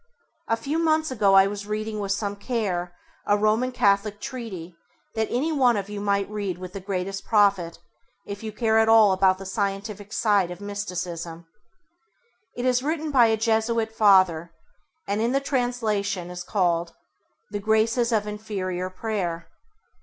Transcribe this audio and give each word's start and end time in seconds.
A 0.47 0.57
few 0.57 0.79
months 0.79 1.11
ago 1.11 1.35
I 1.35 1.45
was 1.45 1.67
reading 1.67 1.99
with 1.99 2.11
some 2.11 2.35
care 2.35 2.91
a 3.27 3.37
Roman 3.37 3.71
Catholic 3.71 4.19
treatise 4.19 4.73
that 5.13 5.27
any 5.29 5.51
one 5.51 5.77
of 5.77 5.89
you 5.89 6.01
might 6.01 6.27
read 6.27 6.57
with 6.57 6.73
the 6.73 6.79
greatest 6.79 7.23
profit, 7.23 7.77
if 8.25 8.41
you 8.41 8.51
care 8.51 8.79
at 8.79 8.89
all 8.89 9.11
about 9.11 9.37
the 9.37 9.45
scientific 9.45 10.11
side 10.11 10.49
of 10.49 10.59
Mysticism. 10.59 11.45
It 12.55 12.65
is 12.65 12.81
written 12.81 13.11
by 13.11 13.27
a 13.27 13.37
Jesuit 13.37 13.93
father, 13.95 14.51
and 15.07 15.21
in 15.21 15.33
the 15.33 15.39
translation 15.39 16.31
is 16.31 16.43
called 16.43 16.95
The 17.51 17.59
Graces 17.59 18.11
of 18.11 18.25
Interior 18.25 18.89
Prayer. 18.89 19.49